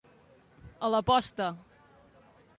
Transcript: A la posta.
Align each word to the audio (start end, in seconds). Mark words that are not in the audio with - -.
A 0.87 0.89
la 0.95 1.03
posta. 1.11 1.51